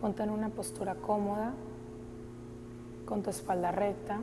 [0.00, 1.54] Ponte en una postura cómoda,
[3.06, 4.20] con tu espalda recta.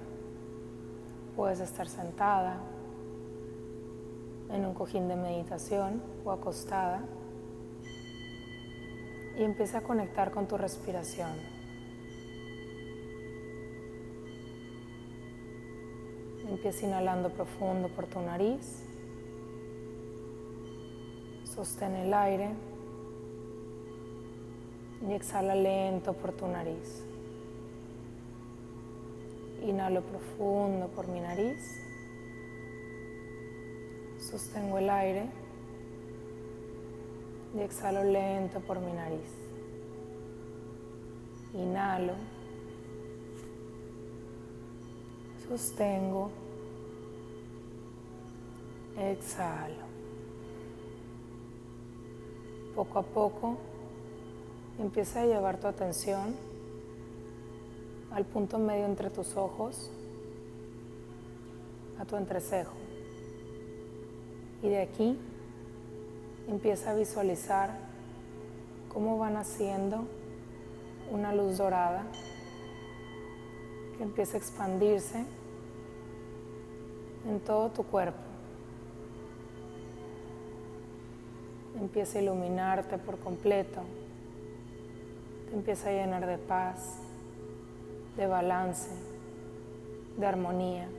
[1.36, 2.58] Puedes estar sentada
[4.52, 7.02] en un cojín de meditación o acostada
[9.36, 11.32] y empieza a conectar con tu respiración.
[16.48, 18.84] Empieza inhalando profundo por tu nariz.
[21.46, 22.73] Sostén el aire
[25.08, 27.04] y exhala lento por tu nariz.
[29.62, 31.60] Inhalo profundo por mi nariz.
[34.18, 35.26] Sostengo el aire
[37.56, 39.30] y exhalo lento por mi nariz.
[41.54, 42.14] Inhalo.
[45.48, 46.32] Sostengo.
[48.98, 49.84] Exhalo.
[52.76, 53.73] Poco a poco
[54.80, 56.36] empieza a llevar tu atención
[58.12, 59.92] al punto medio entre tus ojos,
[62.00, 62.74] a tu entrecejo.
[64.62, 65.18] Y de aquí
[66.48, 67.72] empieza a visualizar
[68.90, 70.06] cómo van haciendo
[71.12, 72.06] una luz dorada
[73.98, 75.26] que empieza a expandirse
[77.28, 78.20] en todo tu cuerpo.
[81.80, 83.82] Empieza a iluminarte por completo.
[85.54, 86.98] Empieza a llenar de paz,
[88.18, 88.90] de balance,
[90.18, 90.90] de armonía.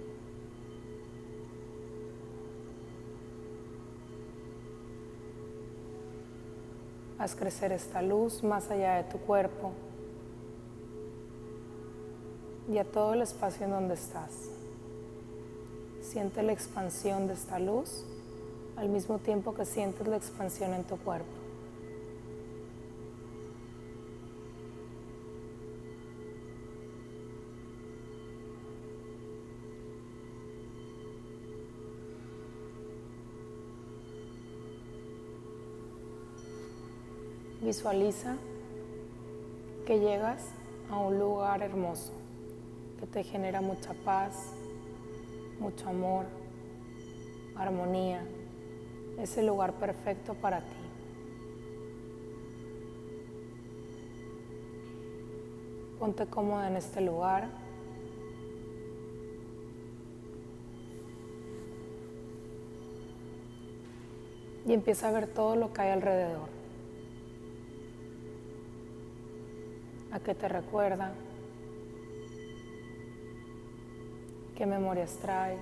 [7.19, 9.73] Haz crecer esta luz más allá de tu cuerpo
[12.69, 14.51] y a todo el espacio en donde estás.
[16.01, 18.05] Siente la expansión de esta luz
[18.77, 21.44] al mismo tiempo que sientes la expansión en tu cuerpo.
[37.65, 38.37] Visualiza
[39.87, 40.51] que llegas
[40.91, 42.13] a un lugar hermoso
[43.01, 44.53] que te genera mucha paz,
[45.59, 46.27] mucho amor,
[47.57, 48.23] armonía.
[49.19, 50.77] Es el lugar perfecto para ti.
[55.99, 57.49] Ponte cómoda en este lugar.
[64.67, 66.64] Y empieza a ver todo lo que hay alrededor.
[70.25, 71.13] A qué te recuerda,
[74.57, 75.59] qué memorias trae,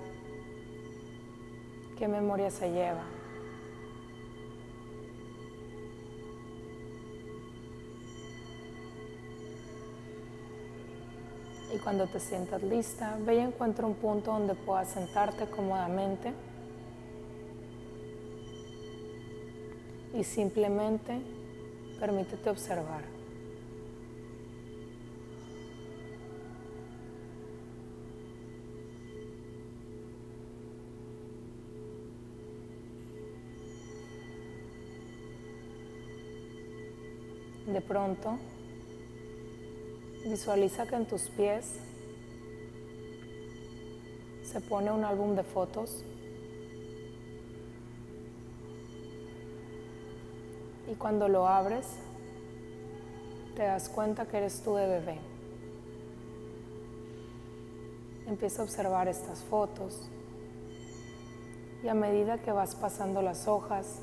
[1.99, 3.03] qué memoria se lleva.
[11.75, 16.33] Y cuando te sientas lista, ve y encuentra un punto donde puedas sentarte cómodamente
[20.15, 21.21] y simplemente
[21.99, 23.22] permítete observar.
[37.89, 38.39] Pronto,
[40.25, 41.79] visualiza que en tus pies
[44.45, 46.05] se pone un álbum de fotos
[50.91, 51.87] y cuando lo abres
[53.57, 55.19] te das cuenta que eres tú de bebé.
[58.27, 60.09] Empieza a observar estas fotos
[61.83, 64.01] y a medida que vas pasando las hojas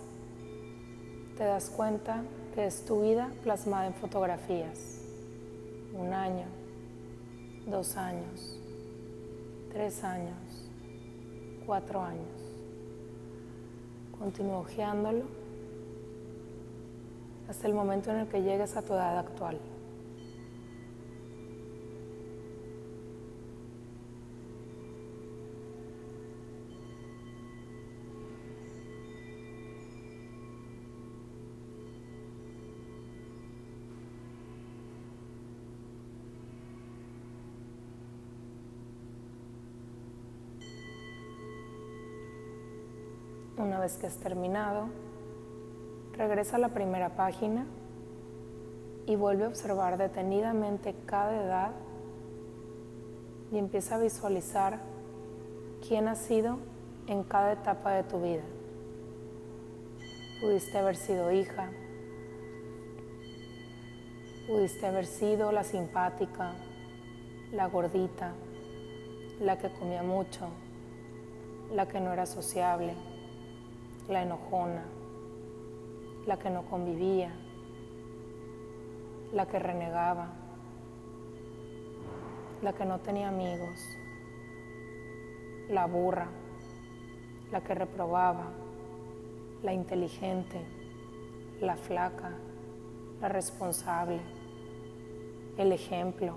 [1.38, 2.24] te das cuenta
[2.54, 5.02] que es tu vida plasmada en fotografías.
[5.94, 6.46] Un año,
[7.66, 8.60] dos años,
[9.72, 10.70] tres años,
[11.66, 12.28] cuatro años.
[14.18, 15.26] Continúa hojeándolo
[17.48, 19.60] hasta el momento en el que llegues a tu edad actual.
[43.60, 44.88] Una vez que has terminado,
[46.14, 47.66] regresa a la primera página
[49.06, 51.72] y vuelve a observar detenidamente cada edad
[53.52, 54.80] y empieza a visualizar
[55.86, 56.58] quién has sido
[57.08, 58.44] en cada etapa de tu vida.
[60.40, 61.70] Pudiste haber sido hija,
[64.48, 66.54] Pudiste haber sido la simpática,
[67.52, 68.32] la gordita,
[69.42, 70.48] la que comía mucho,
[71.72, 72.96] la que no era sociable,
[74.10, 74.84] la enojona,
[76.26, 77.32] la que no convivía,
[79.32, 80.30] la que renegaba,
[82.64, 83.80] la que no tenía amigos,
[85.70, 86.28] la burra,
[87.52, 88.52] la que reprobaba,
[89.62, 90.60] la inteligente,
[91.62, 92.32] la flaca,
[93.22, 94.20] la responsable,
[95.58, 96.34] el ejemplo.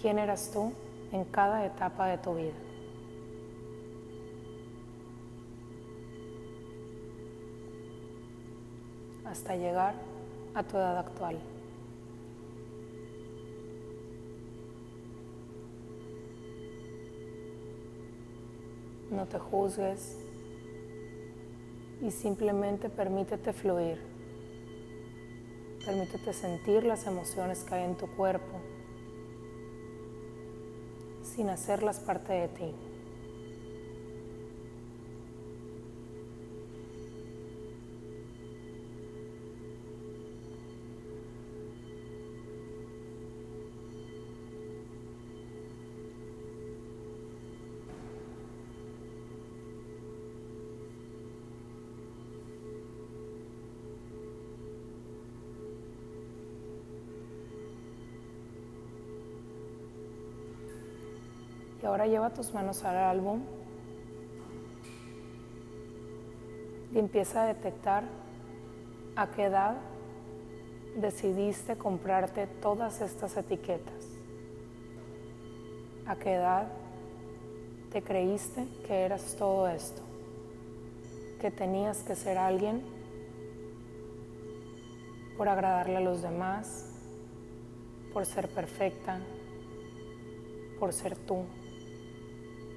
[0.00, 0.72] ¿Quién eras tú
[1.12, 2.69] en cada etapa de tu vida?
[9.30, 9.94] Hasta llegar
[10.54, 11.38] a tu edad actual.
[19.10, 20.18] No te juzgues
[22.02, 23.98] y simplemente permítete fluir.
[25.84, 28.60] Permítete sentir las emociones que hay en tu cuerpo
[31.22, 32.89] sin hacerlas parte de ti.
[61.82, 63.40] Y ahora lleva tus manos al álbum
[66.92, 68.04] y empieza a detectar
[69.16, 69.76] a qué edad
[70.96, 74.08] decidiste comprarte todas estas etiquetas.
[76.06, 76.68] A qué edad
[77.92, 80.02] te creíste que eras todo esto,
[81.40, 82.82] que tenías que ser alguien
[85.36, 86.86] por agradarle a los demás,
[88.12, 89.20] por ser perfecta,
[90.78, 91.44] por ser tú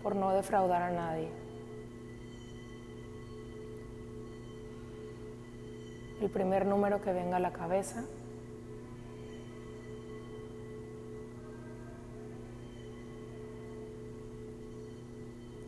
[0.04, 1.30] por no defraudar a nadie.
[6.22, 8.04] El primer número que venga a la cabeza.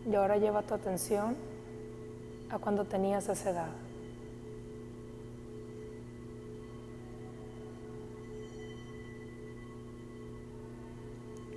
[0.06, 1.36] Y ahora lleva tu atención
[2.50, 3.72] a cuando tenías esa edad.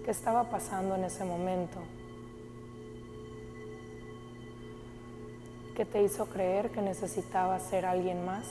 [0.05, 1.81] ¿Qué estaba pasando en ese momento?
[5.79, 8.49] ¿Qué te hizo creer que necesitabas ser alguien más?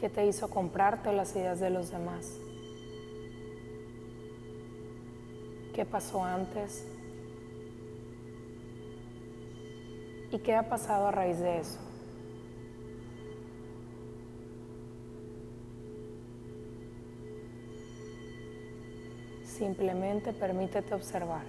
[0.00, 2.28] ¿Qué te hizo comprarte las ideas de los demás?
[5.72, 6.84] ¿Qué pasó antes?
[10.32, 11.91] ¿Y qué ha pasado a raíz de eso?
[19.62, 21.44] Simplemente permítete observar.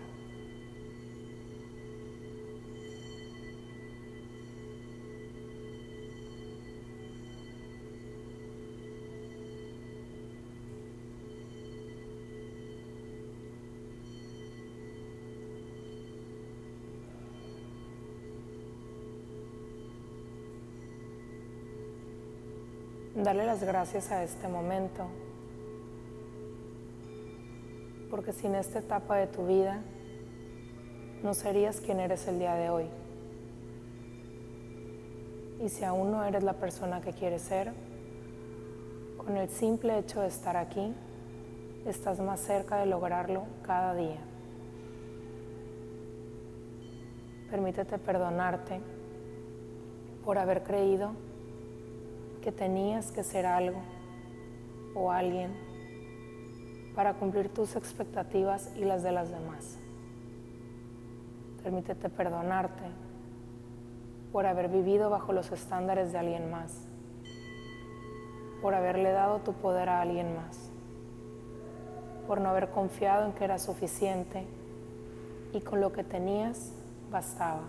[23.16, 25.08] Dale las gracias a este momento
[28.24, 29.82] porque sin esta etapa de tu vida
[31.24, 32.86] no serías quien eres el día de hoy.
[35.62, 37.74] Y si aún no eres la persona que quieres ser,
[39.18, 40.94] con el simple hecho de estar aquí,
[41.86, 44.22] estás más cerca de lograrlo cada día.
[47.52, 48.80] Permítete perdonarte
[50.24, 51.12] por haber creído
[52.42, 53.82] que tenías que ser algo
[54.96, 55.73] o alguien
[56.96, 59.78] para cumplir tus expectativas y las de las demás.
[61.64, 62.84] Permítete perdonarte
[64.32, 66.82] por haber vivido bajo los estándares de alguien más,
[68.62, 70.70] por haberle dado tu poder a alguien más,
[72.28, 74.46] por no haber confiado en que era suficiente
[75.54, 76.74] y con lo que tenías
[77.12, 77.64] bastaba.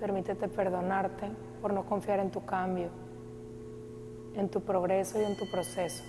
[0.00, 1.28] Permítete perdonarte
[1.60, 3.05] por no confiar en tu cambio
[4.36, 6.04] en tu progreso y en tu proceso.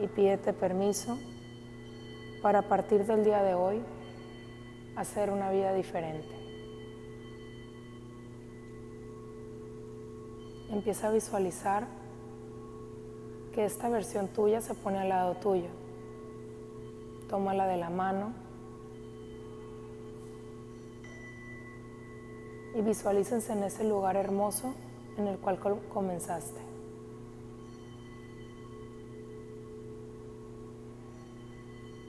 [0.00, 1.18] Y pídete permiso
[2.40, 3.82] para a partir del día de hoy
[4.96, 6.34] hacer una vida diferente.
[10.70, 11.86] Empieza a visualizar
[13.52, 15.68] que esta versión tuya se pone al lado tuyo.
[17.28, 18.32] Tómala de la mano
[22.74, 24.74] y visualícense en ese lugar hermoso
[25.16, 25.58] en el cual
[25.92, 26.67] comenzaste.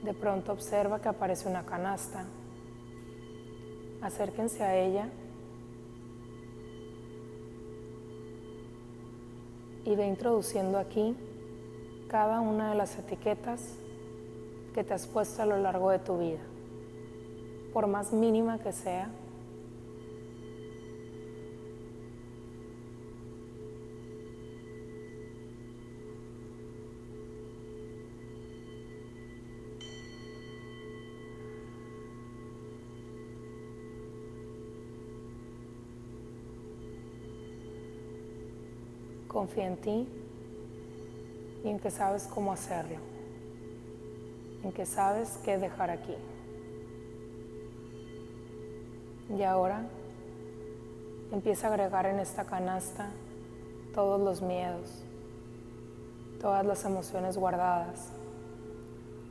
[0.04, 2.24] De pronto observa que aparece una canasta.
[4.00, 5.08] Acérquense a ella
[9.84, 11.16] y ve introduciendo aquí
[12.08, 13.76] cada una de las etiquetas
[14.74, 16.40] que te has puesto a lo largo de tu vida,
[17.72, 19.10] por más mínima que sea.
[39.40, 40.06] Confía en ti
[41.64, 42.98] y en que sabes cómo hacerlo,
[44.62, 46.14] en que sabes qué dejar aquí.
[49.34, 49.86] Y ahora
[51.32, 53.08] empieza a agregar en esta canasta
[53.94, 54.90] todos los miedos,
[56.38, 58.10] todas las emociones guardadas,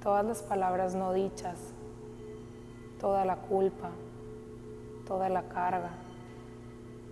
[0.01, 1.59] todas las palabras no dichas,
[2.99, 3.91] toda la culpa,
[5.05, 5.91] toda la carga,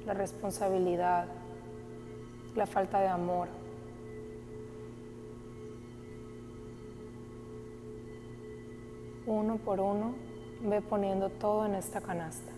[0.08, 1.27] la responsabilidad,
[2.57, 3.47] la falta de amor.
[9.27, 10.15] Uno por uno,
[10.61, 12.56] ve poniendo todo en esta canasta.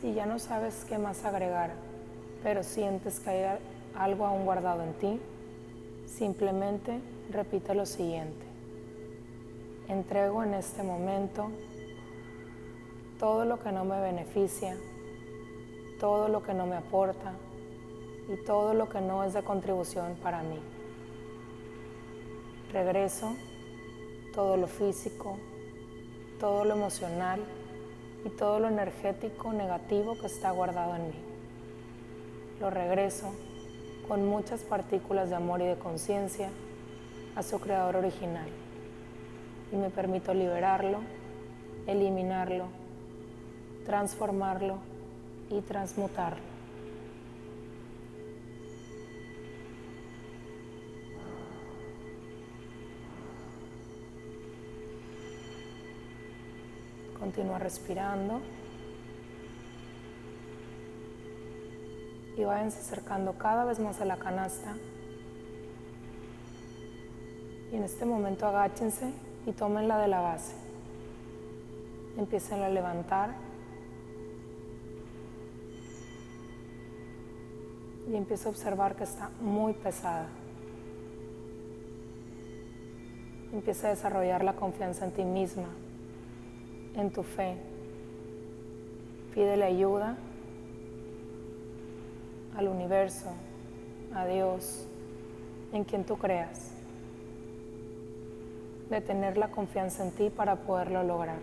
[0.00, 1.72] Si ya no sabes qué más agregar,
[2.42, 3.58] pero sientes que hay
[3.96, 5.20] algo aún guardado en ti,
[6.06, 8.44] simplemente repite lo siguiente.
[9.88, 11.50] Entrego en este momento
[13.18, 14.76] todo lo que no me beneficia,
[16.00, 17.32] todo lo que no me aporta
[18.28, 20.58] y todo lo que no es de contribución para mí.
[22.72, 23.36] Regreso
[24.34, 25.38] todo lo físico,
[26.40, 27.40] todo lo emocional
[28.24, 31.14] y todo lo energético negativo que está guardado en mí.
[32.60, 33.32] Lo regreso
[34.08, 36.50] con muchas partículas de amor y de conciencia
[37.36, 38.48] a su creador original
[39.72, 41.00] y me permito liberarlo,
[41.86, 42.66] eliminarlo,
[43.84, 44.78] transformarlo
[45.50, 46.53] y transmutarlo.
[57.24, 58.42] Continúa respirando.
[62.36, 64.76] Y váyanse acercando cada vez más a la canasta.
[67.72, 69.10] Y en este momento agáchense
[69.46, 70.54] y tomen de la base.
[72.18, 73.30] Empiecen a levantar.
[78.06, 80.28] Y empieza a observar que está muy pesada.
[83.50, 85.68] Empieza a desarrollar la confianza en ti misma
[86.96, 87.56] en tu fe.
[89.34, 90.16] Pídele ayuda
[92.56, 93.30] al universo,
[94.14, 94.86] a Dios,
[95.72, 96.70] en quien tú creas,
[98.90, 101.38] de tener la confianza en ti para poderlo lograr,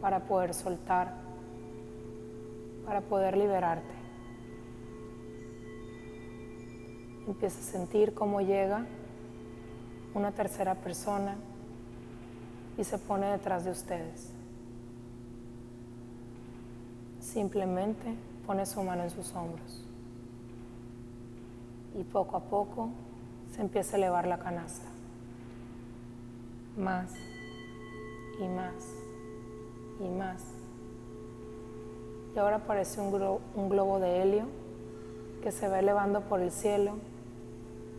[0.00, 1.14] para poder soltar,
[2.84, 3.94] para poder liberarte.
[7.28, 8.86] Empieza a sentir cómo llega
[10.14, 11.36] una tercera persona
[12.78, 14.35] y se pone detrás de ustedes.
[17.36, 18.14] Simplemente
[18.46, 19.84] pone su mano en sus hombros
[21.94, 22.88] y poco a poco
[23.54, 24.86] se empieza a elevar la canasta.
[26.78, 27.12] Más
[28.40, 28.72] y más
[30.00, 30.44] y más.
[32.34, 34.46] Y ahora aparece un, un globo de helio
[35.42, 36.92] que se va elevando por el cielo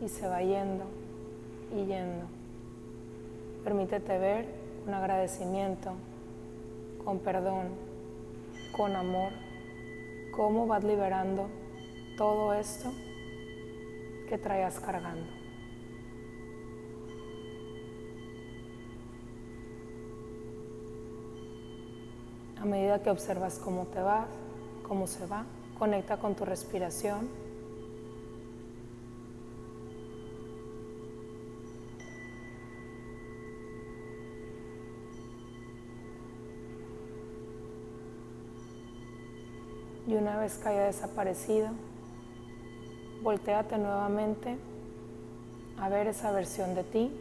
[0.03, 0.85] y se va yendo
[1.75, 2.25] y yendo.
[3.63, 4.47] Permítete ver
[4.87, 5.91] un agradecimiento,
[7.05, 7.85] con perdón,
[8.71, 9.31] con amor,
[10.31, 11.49] cómo vas liberando
[12.17, 12.91] todo esto
[14.29, 15.27] que traías cargando.
[22.59, 24.27] A medida que observas cómo te vas,
[24.87, 25.45] cómo se va,
[25.77, 27.46] conecta con tu respiración
[40.27, 41.69] una vez que haya desaparecido,
[43.23, 44.57] volteate nuevamente
[45.79, 47.17] a ver esa versión de ti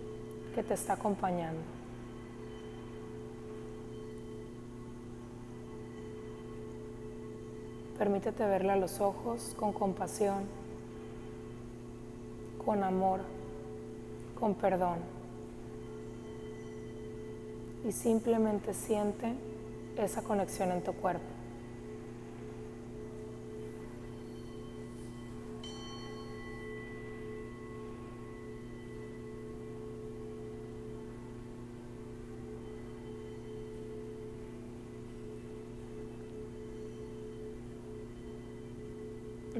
[0.57, 1.61] que te está acompañando.
[7.97, 10.43] Permítete verla a los ojos con compasión,
[12.65, 13.21] con amor,
[14.37, 14.99] con perdón.
[17.87, 19.33] Y simplemente siente
[19.97, 21.36] esa conexión en tu cuerpo.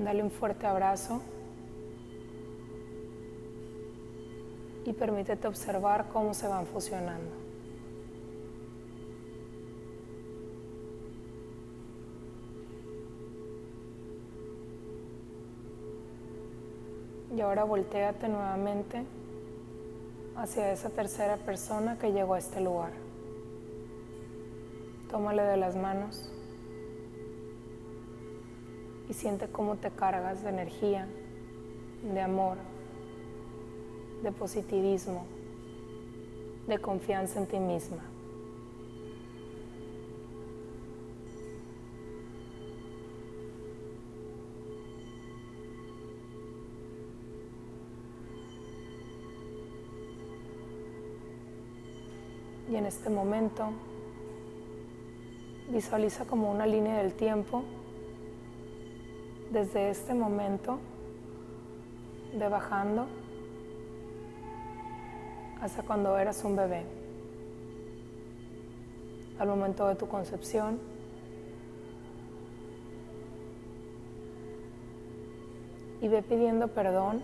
[0.07, 1.21] Dale un fuerte abrazo
[4.85, 7.33] y permítete observar cómo se van fusionando.
[17.35, 19.03] Y ahora volteate nuevamente
[20.37, 22.93] hacia esa tercera persona que llegó a este lugar.
[25.11, 26.31] Tómale de las manos
[29.17, 31.09] siente cómo te cargas de energía,
[32.03, 32.59] de amor,
[34.23, 35.25] de positivismo,
[36.69, 38.03] de confianza en ti misma.
[52.71, 53.71] Y en este momento
[55.71, 57.65] visualiza como una línea del tiempo
[59.51, 60.79] desde este momento
[62.33, 63.07] de bajando
[65.61, 66.85] hasta cuando eras un bebé,
[69.39, 70.79] al momento de tu concepción,
[76.01, 77.23] y ve pidiendo perdón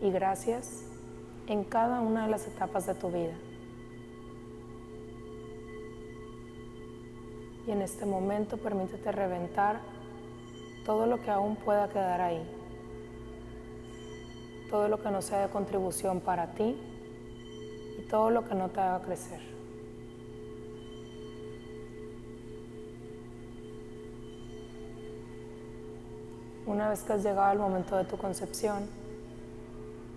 [0.00, 0.84] y gracias
[1.46, 3.34] en cada una de las etapas de tu vida.
[7.66, 9.80] Y en este momento permítete reventar
[10.84, 12.42] todo lo que aún pueda quedar ahí,
[14.70, 16.76] todo lo que no sea de contribución para ti
[17.98, 19.40] y todo lo que no te haga crecer.
[26.66, 28.88] Una vez que has llegado al momento de tu concepción,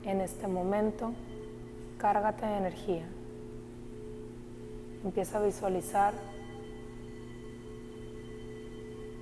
[0.04, 1.12] en este momento,
[1.98, 3.06] cárgate de energía.
[5.04, 6.14] Empieza a visualizar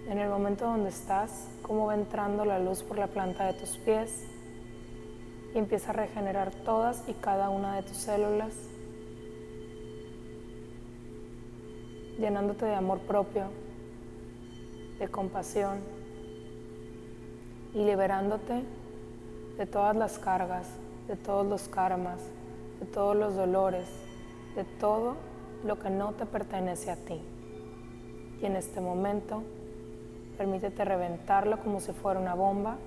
[0.08, 3.78] en el momento donde estás, cómo va entrando la luz por la planta de tus
[3.78, 4.24] pies
[5.54, 8.54] y empieza a regenerar todas y cada una de tus células,
[12.20, 13.46] llenándote de amor propio,
[15.00, 15.80] de compasión
[17.74, 18.64] y liberándote
[19.58, 20.68] de todas las cargas,
[21.08, 22.20] de todos los karmas,
[22.80, 23.88] de todos los dolores,
[24.56, 25.16] de todo
[25.66, 27.20] lo que no te pertenece a ti.
[28.42, 29.44] Y en este momento
[30.38, 32.78] Permítete reventarlo como si fuera una bomba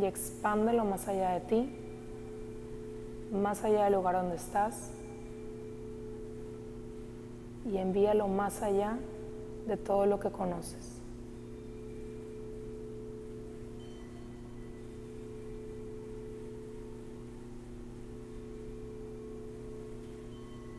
[0.00, 1.78] y expándelo más allá de ti,
[3.32, 4.92] más allá del lugar donde estás
[7.64, 8.98] y envíalo más allá
[9.66, 11.00] de todo lo que conoces.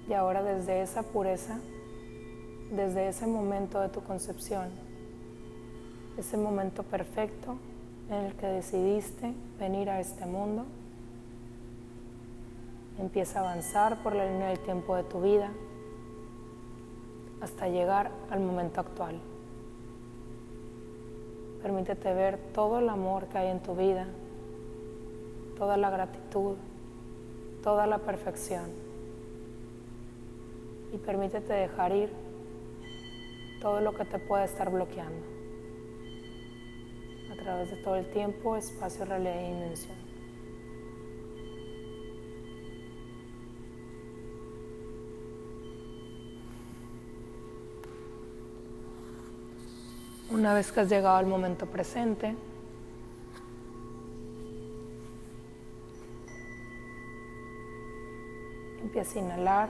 [0.07, 1.59] Y ahora desde esa pureza,
[2.71, 4.84] desde ese momento de tu concepción,
[6.17, 7.57] ese momento perfecto
[8.09, 10.65] en el que decidiste venir a este mundo.
[12.99, 15.51] Empieza a avanzar por la línea del tiempo de tu vida
[17.41, 19.19] hasta llegar al momento actual.
[21.61, 24.07] Permítete ver todo el amor que hay en tu vida,
[25.57, 26.55] toda la gratitud,
[27.63, 28.65] toda la perfección.
[30.93, 32.09] Y permítete dejar ir
[33.61, 35.34] todo lo que te puede estar bloqueando
[37.45, 39.95] través de todo el tiempo, espacio, realidad y dimensión.
[50.31, 52.35] Una vez que has llegado al momento presente,
[58.81, 59.69] empieza a inhalar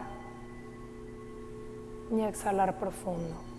[2.09, 3.54] y a exhalar profundo.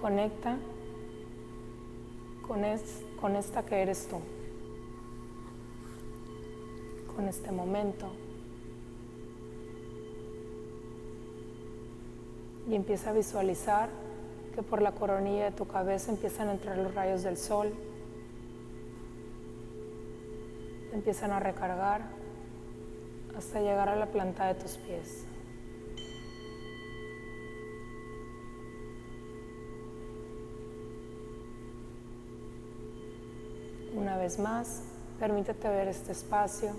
[0.00, 0.56] Conecta
[2.46, 2.62] con,
[3.20, 4.18] con esta que eres tú,
[7.14, 8.10] con este momento,
[12.66, 13.88] y empieza a visualizar
[14.54, 17.72] que por la coronilla de tu cabeza empiezan a entrar los rayos del sol,
[20.92, 22.02] empiezan a recargar
[23.36, 25.24] hasta llegar a la planta de tus pies.
[34.00, 34.82] Una vez más,
[35.18, 36.70] permítete ver este espacio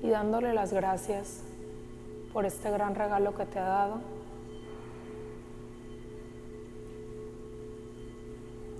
[0.00, 1.40] y dándole las gracias
[2.32, 4.00] por este gran regalo que te ha dado.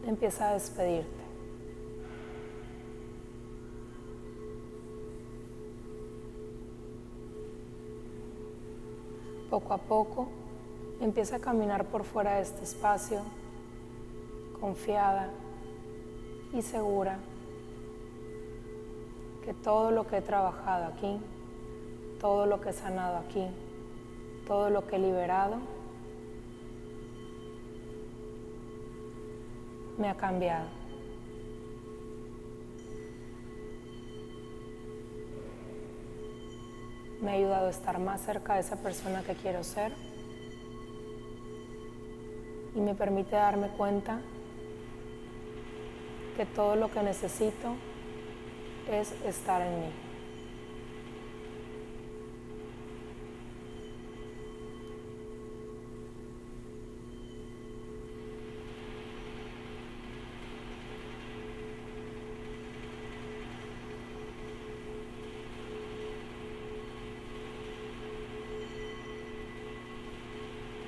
[0.07, 1.09] Empieza a despedirte.
[9.51, 10.29] Poco a poco
[11.01, 13.23] empieza a caminar por fuera de este espacio,
[14.61, 15.33] confiada
[16.53, 17.19] y segura
[19.45, 21.19] que todo lo que he trabajado aquí,
[22.21, 23.47] todo lo que he sanado aquí,
[24.47, 25.57] todo lo que he liberado,
[29.99, 30.67] me ha cambiado.
[37.21, 39.93] Me ha ayudado a estar más cerca de esa persona que quiero ser
[42.75, 44.21] y me permite darme cuenta
[46.38, 47.74] que todo lo que necesito
[48.88, 49.90] es estar en mí.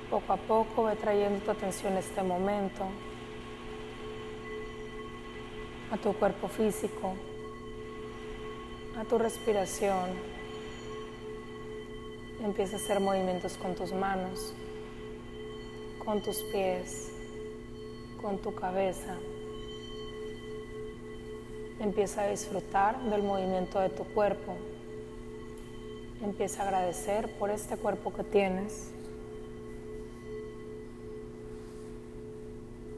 [0.09, 2.85] Poco a poco ve trayendo tu atención a este momento,
[5.91, 7.13] a tu cuerpo físico,
[8.97, 10.09] a tu respiración.
[12.41, 14.53] Empieza a hacer movimientos con tus manos,
[16.03, 17.11] con tus pies,
[18.21, 19.17] con tu cabeza.
[21.79, 24.55] Empieza a disfrutar del movimiento de tu cuerpo.
[26.23, 28.91] Empieza a agradecer por este cuerpo que tienes.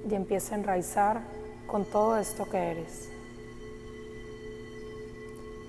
[0.10, 1.43] Y empieza a enraizar
[1.74, 3.10] con todo esto que eres.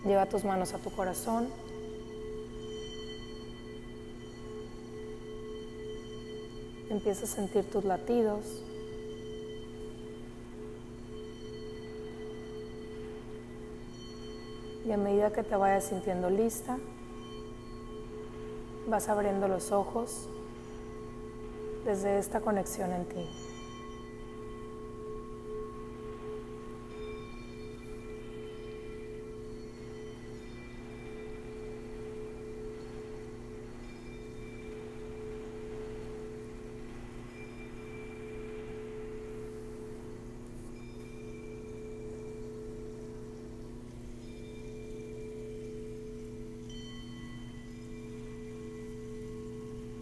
[0.05, 1.49] Lleva tus manos a tu corazón.
[6.91, 8.45] Empieza a sentir tus latidos.
[14.85, 16.77] Y a medida que te vayas sintiendo lista,
[18.89, 20.29] vas abriendo los ojos
[21.87, 23.44] desde esta conexión en ti.